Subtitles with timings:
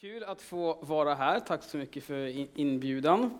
[0.00, 1.40] Kul att få vara här.
[1.40, 3.38] Tack så mycket för inbjudan.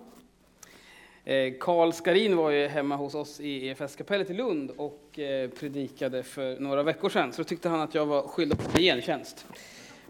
[1.25, 6.23] Eh, Karl Skarin var ju hemma hos oss i EFS-kapellet i Lund och eh, predikade
[6.23, 7.33] för några veckor sedan.
[7.33, 9.47] Så då tyckte han att jag var skyldig på gentjänst.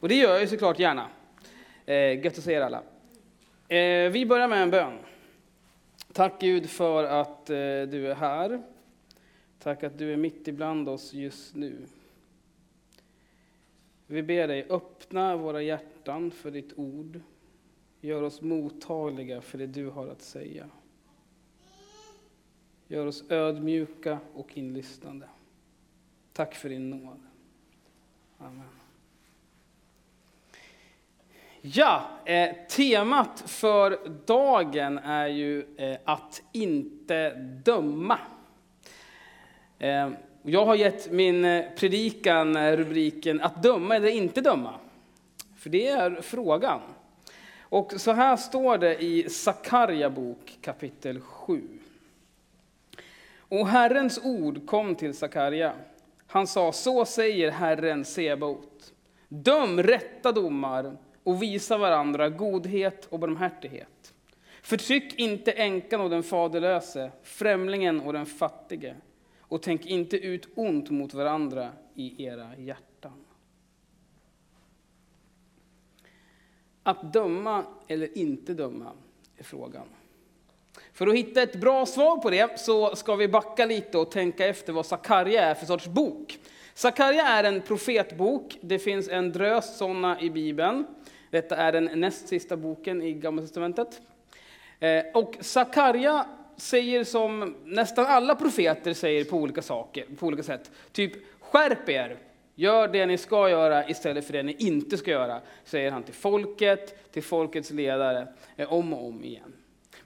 [0.01, 1.09] Och det gör jag ju såklart gärna.
[1.87, 2.83] Eh, gött att se er alla.
[4.11, 4.99] Vi börjar med en bön.
[6.13, 8.63] Tack Gud för att du är här.
[9.59, 11.77] Tack att du är mitt ibland oss just nu.
[14.07, 17.21] Vi ber dig öppna våra hjärtan hjärtan för ditt ord.
[18.01, 20.69] Gör oss mottagliga för det du har att säga.
[22.89, 25.29] Gör oss ödmjuka och inlyssnande.
[26.33, 27.21] Tack för din nåd.
[28.39, 28.69] Amen.
[31.61, 37.35] Ja, eh, temat för dagen är ju eh, att inte
[37.65, 38.19] döma.
[39.79, 40.11] Eh,
[40.43, 44.81] jag har gett min eh, predikan eh, rubriken Att döma eller inte döma.
[45.67, 46.81] För det är frågan.
[47.61, 51.63] Och så här står det i Sakarja bok kapitel 7.
[53.39, 55.73] Och Herrens ord kom till Sakarja.
[56.27, 58.93] Han sa, så säger Herren Sebaot.
[59.29, 64.15] Döm rätta domar och visa varandra godhet och barmhärtighet.
[64.63, 68.95] Förtryck inte änkan och den faderlöse, främlingen och den fattige
[69.41, 72.96] och tänk inte ut ont mot varandra i era hjärtan.
[76.87, 78.93] Att döma eller inte döma
[79.37, 79.87] är frågan.
[80.93, 84.47] För att hitta ett bra svar på det så ska vi backa lite och tänka
[84.47, 86.39] efter vad Sakarja är för sorts bok.
[86.75, 88.59] Sakarja är en profetbok.
[88.61, 90.87] Det finns en drös sådana i Bibeln.
[91.31, 94.01] Detta är den näst sista boken i Gamla Testamentet.
[94.81, 96.27] Eh, och Sakarja
[96.57, 100.71] säger som nästan alla profeter säger på olika, saker, på olika sätt.
[100.93, 102.19] Typ, skärp er,
[102.57, 106.15] gör det ni ska göra istället för det ni inte ska göra, säger han till
[106.15, 109.53] folket, till folkets ledare, eh, om och om igen.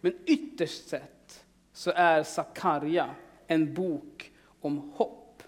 [0.01, 3.11] Men ytterst sett så är Sakarja
[3.47, 5.42] en bok om hopp.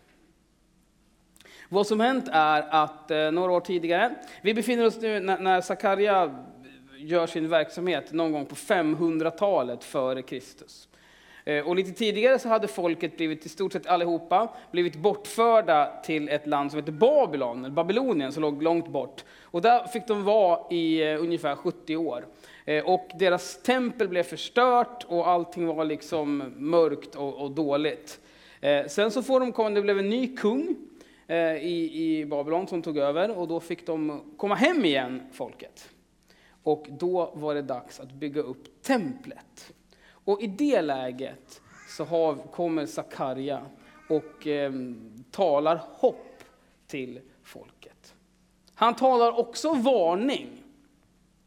[1.69, 6.45] Vad som hänt är att eh, några år tidigare, vi befinner oss nu när Sakarja
[6.97, 10.89] gör sin verksamhet någon gång på 500-talet före Kristus.
[11.45, 16.29] Eh, och lite tidigare så hade folket blivit, i stort sett allihopa, blivit bortförda till
[16.29, 19.25] ett land som heter Babylon, Babylonien, som låg långt bort.
[19.43, 22.27] Och där fick de vara i eh, ungefär 70 år.
[22.65, 28.21] Eh, och deras tempel blev förstört och allting var liksom mörkt och, och dåligt.
[28.89, 30.77] Sen så får de komma, det blev en ny kung
[31.61, 35.89] i, i Babylon som tog över och då fick de komma hem igen, folket.
[36.63, 39.73] Och då var det dags att bygga upp templet.
[40.25, 43.61] Och i det läget så har, kommer Sakarja
[44.09, 44.73] och eh,
[45.31, 46.45] talar hopp
[46.87, 48.15] till folket.
[48.75, 50.49] Han talar också varning.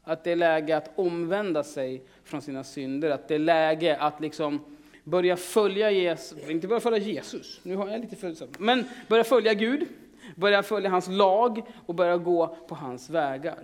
[0.02, 3.10] Att det är läge att omvända sig från sina synder.
[3.10, 4.60] Att det är läge att liksom
[5.06, 9.54] börja följa Jesus, inte börja följa Jesus, nu har jag lite följsam, men börja följa
[9.54, 9.88] Gud,
[10.36, 13.58] börja följa hans lag och börja gå på hans vägar.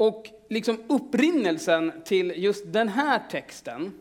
[0.00, 3.92] Och liksom upprinnelsen till just den här texten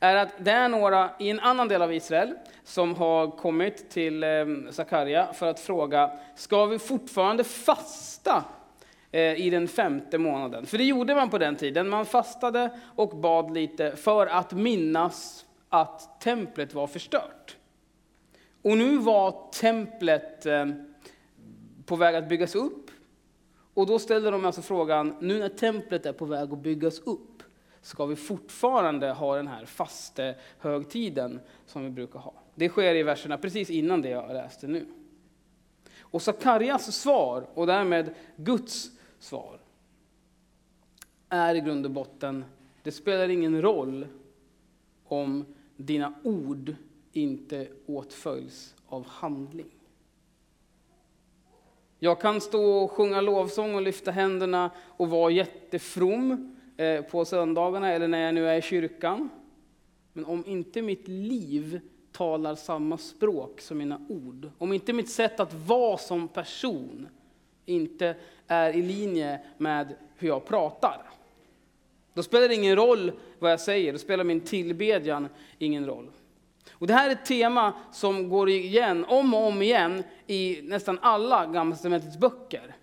[0.00, 4.24] är att det är några i en annan del av Israel som har kommit till
[4.24, 8.44] ehm, Sakarja för att fråga, ska vi fortfarande fasta
[9.12, 10.66] eh, i den femte månaden?
[10.66, 15.46] För det gjorde man på den tiden, man fastade och bad lite för att minnas
[15.68, 17.56] att templet var förstört.
[18.62, 20.94] Och nu var templet ehm,
[21.86, 22.87] på väg att byggas upp,
[23.78, 27.42] och då ställer de alltså frågan, nu när templet är på väg att byggas upp,
[27.80, 32.34] ska vi fortfarande ha den här faste högtiden som vi brukar ha?
[32.54, 34.86] Det sker i verserna precis innan det jag läste nu.
[36.00, 39.60] Och Sakarjas svar, och därmed Guds svar,
[41.28, 42.44] är i grund och botten,
[42.82, 44.06] det spelar ingen roll
[45.04, 45.44] om
[45.76, 46.74] dina ord
[47.12, 49.77] inte åtföljs av handling.
[51.98, 57.92] Jag kan stå och sjunga lovsång och lyfta händerna och vara jättefrom eh, på söndagarna
[57.92, 59.28] eller när jag nu är i kyrkan.
[60.12, 61.80] Men om inte mitt liv
[62.12, 67.08] talar samma språk som mina ord, om inte mitt sätt att vara som person
[67.66, 68.14] inte
[68.46, 71.02] är i linje med hur jag pratar,
[72.14, 75.28] då spelar det ingen roll vad jag säger, då spelar min tillbedjan
[75.58, 76.10] ingen roll.
[76.72, 80.98] Och det här är ett tema som går igen om och om igen i nästan
[81.02, 82.76] alla Gamla testamentets böcker.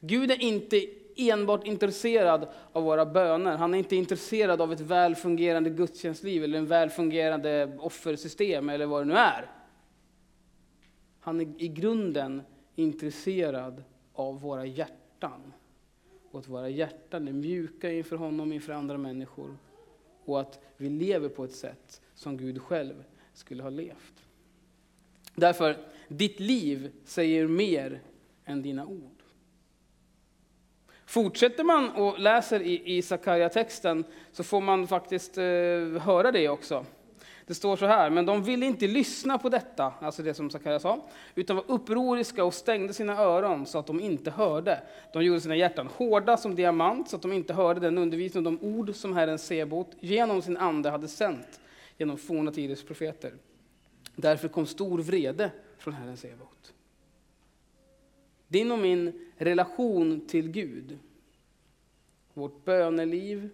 [0.00, 0.86] Gud är inte
[1.16, 3.56] enbart intresserad av våra böner.
[3.56, 8.86] Han är inte intresserad av ett väl fungerande gudstjänstliv eller en väl fungerande offersystem eller
[8.86, 9.50] vad det nu är.
[11.20, 12.42] Han är i grunden
[12.74, 15.52] intresserad av våra hjärtan.
[16.30, 19.56] och att våra hjärtan är mjuka inför honom, inför andra människor.
[20.24, 24.24] Och att vi lever på ett sätt som Gud själv skulle ha levt.
[25.34, 25.76] Därför,
[26.08, 28.00] ditt liv säger mer
[28.44, 29.22] än dina ord.
[31.06, 35.44] Fortsätter man och läser i, i Sakarja-texten så får man faktiskt eh,
[36.02, 36.86] höra det också.
[37.46, 40.78] Det står så här, men de ville inte lyssna på detta, alltså det som Sakarja
[40.78, 44.82] sa, utan var upproriska och stängde sina öron så att de inte hörde.
[45.12, 48.52] De gjorde sina hjärtan hårda som diamant så att de inte hörde den undervisning och
[48.52, 51.59] de ord som Herren Sebot genom sin ande hade sänt
[52.00, 53.34] genom forna tiders profeter.
[54.16, 56.74] Därför kom stor vrede från Herren Sebaot.
[58.48, 60.98] Din och min relation till Gud,
[62.34, 63.50] vårt böneliv,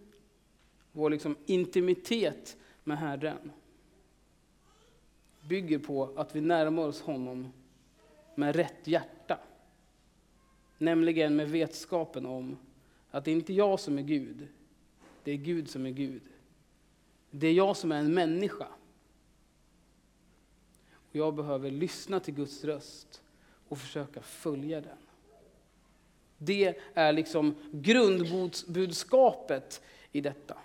[0.93, 3.53] vår liksom intimitet med Herren
[5.49, 7.53] bygger på att vi närmar oss honom
[8.35, 9.39] med rätt hjärta.
[10.79, 12.57] Nämligen med vetskapen om
[13.11, 14.49] att det inte är jag som är Gud,
[15.25, 16.23] det är Gud som är Gud.
[17.39, 18.67] Det är jag som är en människa.
[20.95, 23.23] Och jag behöver lyssna till Guds röst
[23.69, 24.99] och försöka följa den.
[26.39, 30.57] Det är liksom grundbudskapet i detta.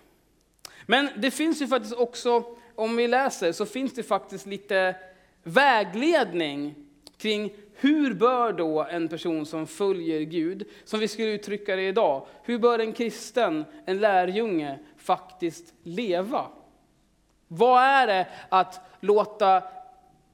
[0.86, 4.96] Men det finns ju faktiskt också, om vi läser, så finns det faktiskt lite
[5.42, 6.74] vägledning
[7.16, 12.26] kring hur bör då en person som följer Gud, som vi skulle uttrycka det idag,
[12.44, 16.46] hur bör en kristen, en lärjunge, faktiskt leva?
[17.54, 19.62] Vad är det att låta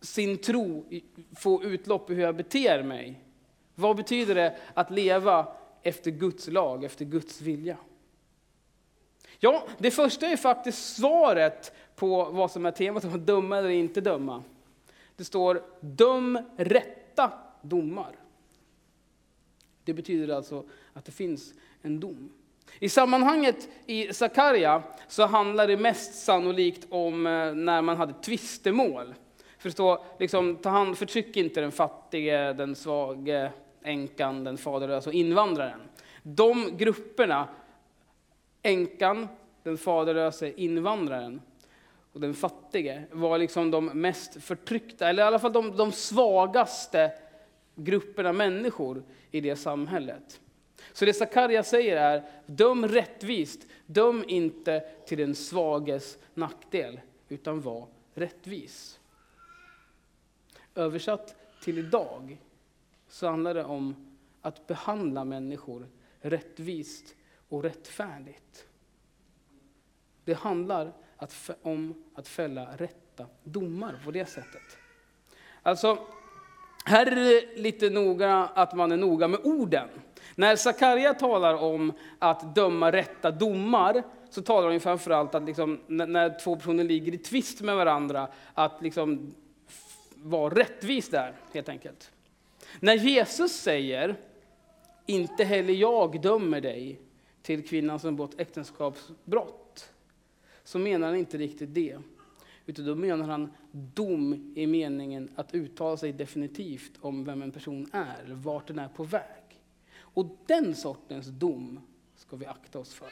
[0.01, 0.85] sin tro
[1.37, 3.25] få utlopp i hur jag beter mig?
[3.75, 5.47] Vad betyder det att leva
[5.83, 7.77] efter Guds lag, efter Guds vilja?
[9.39, 13.69] Ja, det första är faktiskt svaret på vad som är temat om att döma eller
[13.69, 14.43] inte döma.
[15.17, 17.33] Det står döm rätta
[17.63, 18.17] domar.
[19.85, 22.33] Det betyder alltså att det finns en dom.
[22.79, 29.15] I sammanhanget i Sakarja så handlar det mest sannolikt om eh, när man hade tvistemål.
[29.59, 33.53] Förstå, liksom, ta hand, förtryck inte den fattige, den svage,
[33.83, 35.81] änkan, den faderlösa alltså och invandraren.
[36.23, 37.49] De grupperna,
[38.63, 39.29] änkan,
[39.63, 41.41] den faderlöse, invandraren
[42.13, 47.13] och den fattige, var liksom de mest förtryckta, eller i alla fall de, de svagaste
[47.75, 50.41] grupperna människor i det samhället.
[50.93, 57.89] Så det Sakarja säger är, döm rättvist, döm inte till den svages nackdel, utan var
[58.15, 59.01] rättvis.
[60.75, 62.39] Översatt till idag
[63.09, 65.87] så handlar det om att behandla människor
[66.21, 67.15] rättvist
[67.49, 68.67] och rättfärdigt.
[70.25, 74.79] Det handlar att, om att fälla rätta domar på det sättet.
[75.63, 76.07] Alltså,
[76.85, 79.89] här är det lite noga att man är noga med orden.
[80.35, 86.39] När Sakarja talar om att döma rätta domar, så talar han framförallt att liksom, när
[86.39, 89.35] två personer ligger i tvist med varandra, att liksom
[90.15, 92.11] vara rättvis där, helt enkelt.
[92.81, 94.17] När Jesus säger,
[95.07, 97.01] inte heller jag dömer dig,
[97.43, 99.93] till kvinnan som begått äktenskapsbrott,
[100.65, 101.99] så menar han inte riktigt det.
[102.67, 107.91] Utan då menar han dom i meningen att uttala sig definitivt om vem en person
[107.93, 109.38] är, eller vart den är på väg.
[110.15, 111.81] Och den sortens dom
[112.17, 113.09] ska vi akta oss för.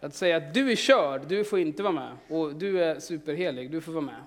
[0.00, 3.70] Att säga att du är körd, du får inte vara med, och du är superhelig,
[3.70, 4.22] du får vara med.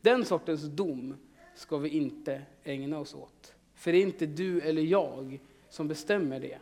[0.00, 1.16] Den sortens dom
[1.54, 3.54] ska vi inte ägna oss åt.
[3.74, 6.58] För det är inte du eller jag som bestämmer det,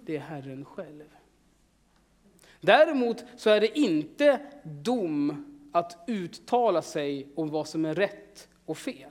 [0.00, 1.04] det är Herren själv.
[2.60, 8.78] Däremot så är det inte dom att uttala sig om vad som är rätt och
[8.78, 9.10] fel.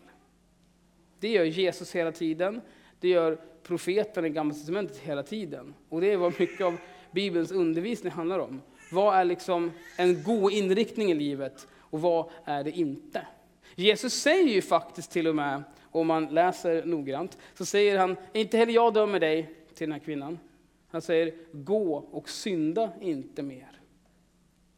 [1.20, 2.62] Det gör Jesus hela tiden,
[3.00, 5.74] det gör profeten i Gamla Testamentet hela tiden.
[5.90, 6.78] Och det är vad mycket av
[7.12, 8.62] Bibelns undervisning handlar om.
[8.92, 13.28] Vad är liksom en god inriktning i livet och vad är det inte?
[13.76, 18.58] Jesus säger ju faktiskt till och med, om man läser noggrant, så säger han, inte
[18.58, 20.40] heller jag dömer dig till den här kvinnan.
[20.88, 23.82] Han säger, gå och synda inte mer.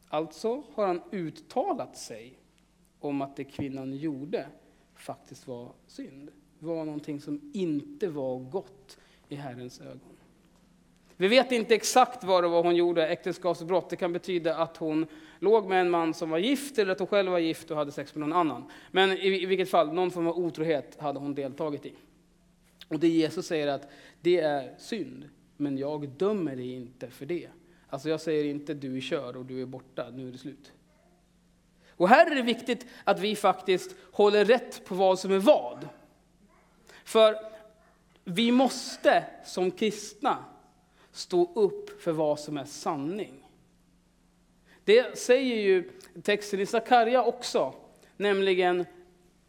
[0.08, 2.38] Alltså har han uttalat sig
[3.00, 4.46] om att det kvinnan gjorde
[4.94, 6.30] faktiskt var synd.
[6.64, 10.00] Var någonting som inte var gott i Herrens ögon.
[11.16, 13.90] Vi vet inte exakt vad det var hon gjorde, äktenskapsbrott.
[13.90, 15.06] Det kan betyda att hon
[15.38, 17.92] låg med en man som var gift, eller att hon själv var gift och hade
[17.92, 18.64] sex med någon annan.
[18.90, 21.92] Men i, vilket fall, någon form av otrohet hade hon deltagit i.
[22.88, 23.90] Och det Jesus säger att
[24.20, 27.48] det är synd, men jag dömer dig inte för det.
[27.88, 30.72] Alltså jag säger inte du är körd och du är borta, nu är det slut.
[31.88, 35.88] Och här är det viktigt att vi faktiskt håller rätt på vad som är vad.
[37.04, 37.36] För
[38.24, 40.44] vi måste som kristna
[41.12, 43.48] stå upp för vad som är sanning.
[44.84, 45.90] Det säger ju
[46.22, 47.74] texten i Sakarja också,
[48.16, 48.84] nämligen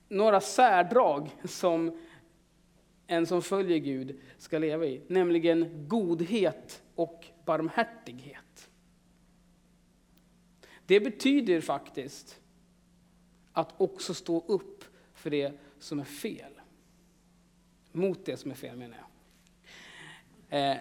[0.08, 2.00] några särdrag som
[3.08, 8.70] en som följer Gud ska leva i, nämligen godhet och barmhärtighet.
[10.86, 12.40] Det betyder faktiskt
[13.52, 14.84] att också stå upp
[15.14, 16.52] för det som är fel.
[17.96, 20.72] Mot det som är fel menar jag.
[20.72, 20.78] Eh,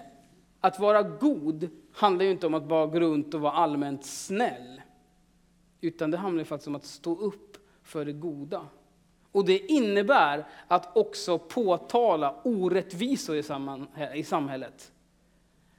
[0.60, 4.80] att vara god handlar ju inte om att bara gå runt och vara allmänt snäll.
[5.80, 8.66] Utan det handlar faktiskt om att stå upp för det goda.
[9.32, 13.36] Och det innebär att också påtala orättvisor
[14.14, 14.92] i samhället.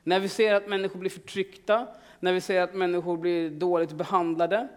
[0.04, 1.88] När vi ser att människor blir förtryckta,
[2.20, 4.68] när vi ser att människor blir dåligt behandlade,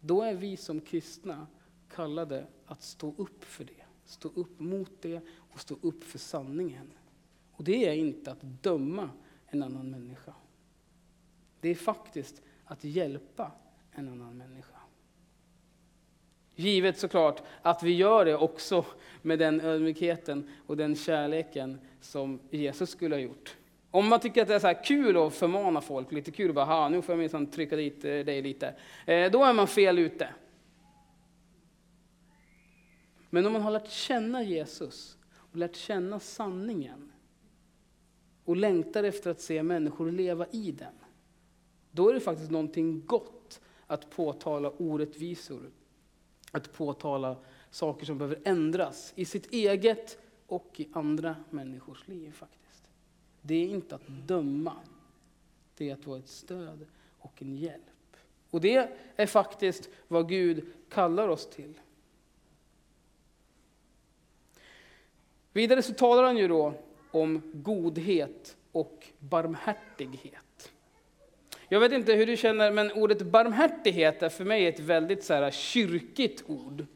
[0.00, 1.46] då är vi som kristna
[1.94, 3.87] kallade att stå upp för det.
[4.08, 5.20] Stå upp mot det
[5.52, 6.92] och stå upp för sanningen.
[7.52, 9.10] Och det är inte att döma
[9.46, 10.34] en annan människa.
[11.60, 13.52] Det är faktiskt att hjälpa
[13.92, 14.76] en annan människa.
[16.54, 18.84] Givet såklart att vi gör det också
[19.22, 23.56] med den ödmjukheten och den kärleken som Jesus skulle ha gjort.
[23.90, 26.88] Om man tycker att det är så kul att förmana folk, lite kul att bara,
[26.88, 28.74] nu får jag minsann trycka dit eh, dig lite.
[29.06, 30.28] Eh, då är man fel ute.
[33.30, 37.12] Men om man har lärt känna Jesus och lärt känna sanningen
[38.44, 40.94] och längtar efter att se människor leva i den,
[41.90, 45.70] då är det faktiskt någonting gott att påtala orättvisor,
[46.50, 47.36] att påtala
[47.70, 52.32] saker som behöver ändras i sitt eget och i andra människors liv.
[52.32, 52.88] faktiskt.
[53.42, 54.76] Det är inte att döma,
[55.76, 56.86] det är att vara ett stöd
[57.18, 57.82] och en hjälp.
[58.50, 61.80] Och det är faktiskt vad Gud kallar oss till.
[65.58, 66.74] Vidare så talar han ju då
[67.10, 70.72] om godhet och barmhärtighet.
[71.68, 75.34] Jag vet inte hur du känner, men ordet barmhärtighet är för mig ett väldigt så
[75.34, 76.86] här, kyrkigt ord.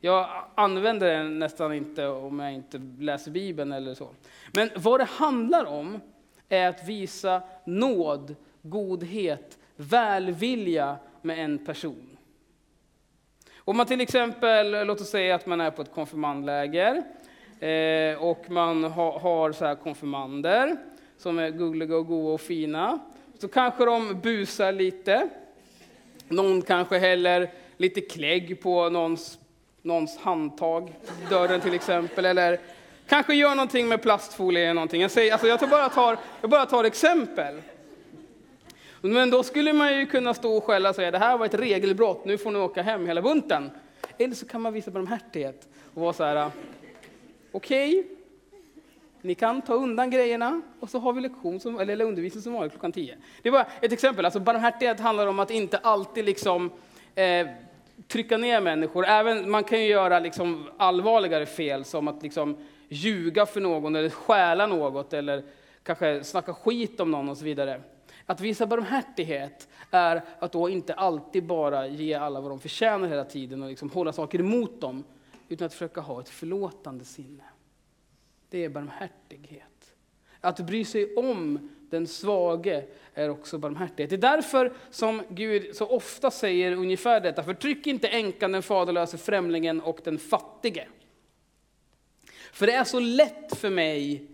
[0.00, 4.08] Jag använder det nästan inte om jag inte läser Bibeln eller så.
[4.52, 6.00] Men vad det handlar om
[6.48, 12.16] är att visa nåd, godhet, välvilja med en person.
[13.56, 17.02] Om man till exempel, låt oss säga att man är på ett konfirmandläger
[17.62, 20.76] eh, och man ha, har så här konfirmander
[21.18, 22.98] som är gulliga och goa och fina.
[23.38, 25.28] Så kanske de busar lite.
[26.28, 29.38] Någon kanske häller lite klägg på någons,
[29.82, 30.92] någons handtag,
[31.30, 32.58] dörren till exempel, eller
[33.08, 35.02] kanske gör någonting med plastfolie eller någonting.
[35.02, 37.54] Jag, säger, alltså jag, tar bara tar, jag bara tar exempel.
[39.00, 41.54] Men då skulle man ju kunna stå och skälla och säga det här var ett
[41.54, 43.70] regelbrott, nu får ni åka hem hela bunten.
[44.18, 46.50] Eller så kan man visa barmhärtighet och vara så här,
[47.52, 48.10] okej, okay,
[49.22, 52.72] ni kan ta undan grejerna och så har vi lektion som, eller undervisning som vanligt
[52.72, 53.16] klockan 10.
[53.42, 54.24] Det var ett exempel.
[54.24, 56.70] Alltså barmhärtighet handlar om att inte alltid liksom,
[57.14, 57.46] eh,
[58.08, 59.06] trycka ner människor.
[59.06, 62.56] Även, man kan ju göra liksom allvarligare fel som att liksom
[62.88, 65.44] ljuga för någon eller stjäla något eller
[65.82, 67.80] kanske snacka skit om någon och så vidare.
[68.26, 73.24] Att visa barmhärtighet är att då inte alltid bara ge alla vad de förtjänar hela
[73.24, 75.04] tiden och liksom hålla saker emot dem,
[75.52, 77.44] utan att försöka ha ett förlåtande sinne
[78.52, 79.94] det är barmhärtighet.
[80.40, 84.10] Att bry sig om den svage är också barmhärtighet.
[84.10, 87.42] Det är därför som Gud så ofta säger ungefär detta.
[87.42, 90.86] Förtryck inte änkan, den faderlöse främlingen och den fattige.
[92.52, 94.26] För det är så lätt för mig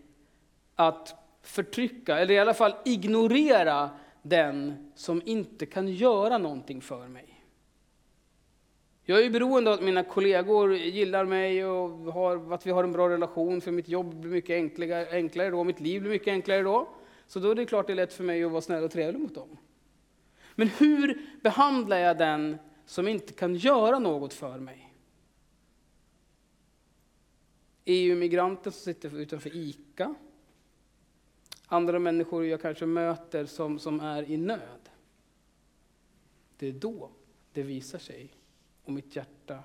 [0.75, 3.91] att förtrycka, eller i alla fall ignorera
[4.23, 7.28] den som inte kan göra någonting för mig.
[9.11, 12.93] Jag är beroende av att mina kollegor gillar mig och har, att vi har en
[12.93, 16.63] bra relation, för mitt jobb blir mycket enklare, enklare då, mitt liv blir mycket enklare
[16.63, 16.89] då.
[17.27, 19.21] Så då är det klart det är lätt för mig att vara snäll och trevlig
[19.21, 19.59] mot dem.
[20.55, 24.95] Men hur behandlar jag den som inte kan göra något för mig?
[27.85, 30.15] EU-migranten som sitter utanför ICA.
[31.67, 34.89] Andra människor jag kanske möter som, som är i nöd.
[36.59, 37.11] Det är då
[37.53, 38.38] det visar sig
[38.89, 39.63] och mitt hjärta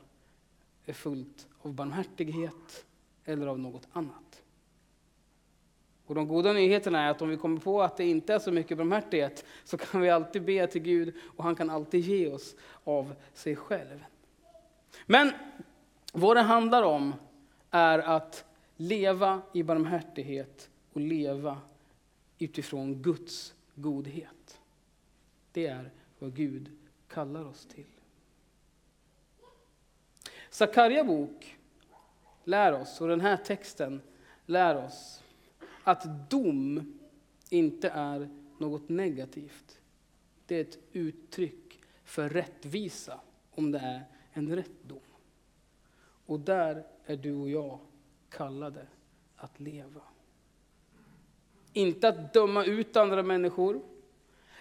[0.86, 2.86] är fullt av barmhärtighet
[3.26, 4.44] eller av något annat.
[6.06, 8.52] Och de goda nyheterna är att om vi kommer på att det inte är så
[8.52, 12.56] mycket barmhärtighet så kan vi alltid be till Gud och han kan alltid ge oss
[12.84, 14.06] av sig själv.
[15.06, 15.32] Men
[16.14, 17.14] vad det handlar om
[17.72, 21.62] är att leva i barmhärtighet och leva
[22.38, 24.62] utifrån Guds godhet.
[25.52, 26.72] Det är vad Gud
[27.08, 27.86] kallar oss till.
[30.54, 31.58] Sakarja bok
[32.44, 34.02] lär oss, och den här texten
[34.46, 35.24] lär oss,
[35.84, 36.94] att dom
[37.50, 39.80] inte är något negativt.
[40.46, 43.20] Det är ett uttryck för rättvisa,
[43.52, 45.00] om det är en rätt dom.
[46.26, 47.80] Och där är du och jag
[48.30, 48.88] kallade
[49.36, 50.02] att leva.
[51.74, 53.82] Inte att döma ut andra människor,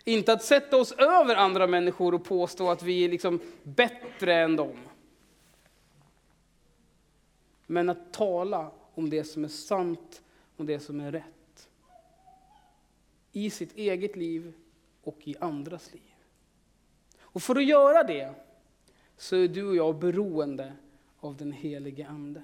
[0.05, 4.57] inte att sätta oss över andra människor och påstå att vi är liksom bättre än
[4.57, 4.77] dem.
[7.73, 10.23] Men att tala om det som är sant
[10.57, 11.69] och det som är rätt.
[13.33, 14.52] I sitt eget liv
[15.02, 16.14] och i andras liv.
[17.21, 18.35] Och för att göra det
[19.17, 20.73] så är du och jag beroende
[21.21, 22.43] av den helige Ande.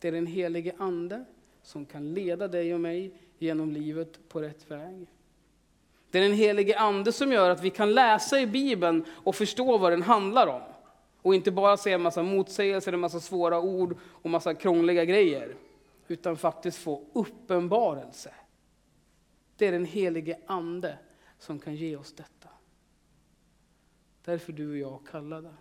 [0.00, 1.24] Det är den helige Ande
[1.62, 5.06] som kan leda dig och mig genom livet på rätt väg.
[6.10, 9.78] Det är den helige Ande som gör att vi kan läsa i Bibeln och förstå
[9.78, 10.71] vad den handlar om.
[11.22, 15.56] Och inte bara se en massa motsägelser, en massa svåra ord och massa krångliga grejer.
[16.08, 18.34] Utan faktiskt få uppenbarelse.
[19.56, 20.98] Det är den helige Ande
[21.38, 22.48] som kan ge oss detta.
[24.24, 25.54] Därför du och jag kallade.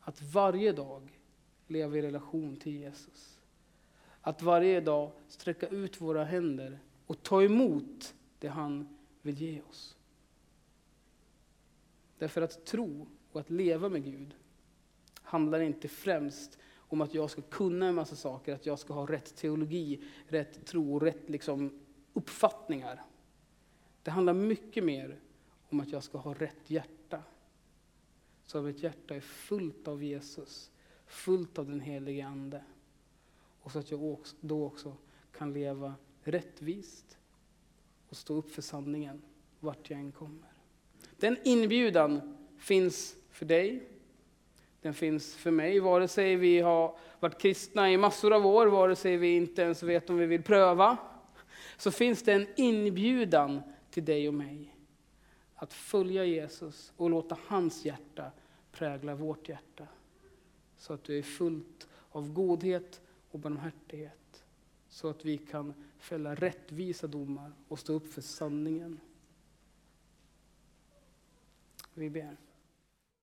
[0.00, 1.20] Att varje dag
[1.66, 3.38] leva i relation till Jesus.
[4.20, 9.96] Att varje dag sträcka ut våra händer och ta emot det han vill ge oss.
[12.18, 14.34] Därför att tro och att leva med Gud
[15.28, 19.06] handlar inte främst om att jag ska kunna en massa saker, att jag ska ha
[19.06, 21.80] rätt teologi, rätt tro och rätt liksom
[22.12, 23.02] uppfattningar.
[24.02, 25.20] Det handlar mycket mer
[25.68, 27.22] om att jag ska ha rätt hjärta.
[28.44, 30.70] Så att mitt hjärta är fullt av Jesus,
[31.06, 32.64] fullt av den helige Ande.
[33.60, 34.96] Och så att jag då också
[35.32, 37.18] kan leva rättvist
[38.08, 39.22] och stå upp för sanningen
[39.60, 40.52] vart jag än kommer.
[41.16, 43.97] Den inbjudan finns för dig.
[44.82, 48.96] Den finns för mig, vare sig vi har varit kristna i massor av år, vare
[48.96, 50.96] sig vi inte ens vet om vi vill pröva.
[51.76, 54.74] Så finns det en inbjudan till dig och mig.
[55.54, 58.30] Att följa Jesus och låta hans hjärta
[58.72, 59.86] prägla vårt hjärta.
[60.76, 64.44] Så att du är fullt av godhet och barmhärtighet.
[64.88, 69.00] Så att vi kan fälla rättvisa domar och stå upp för sanningen.
[71.94, 72.36] Vi ber.